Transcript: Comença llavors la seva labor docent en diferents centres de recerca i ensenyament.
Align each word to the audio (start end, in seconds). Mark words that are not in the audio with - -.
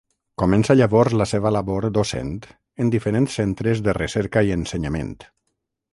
Comença 0.43 0.75
llavors 0.77 1.15
la 1.21 1.27
seva 1.31 1.51
labor 1.57 1.85
docent 1.99 2.33
en 2.85 2.91
diferents 2.97 3.39
centres 3.41 3.83
de 3.89 3.95
recerca 3.99 4.47
i 4.49 4.55
ensenyament. 4.61 5.17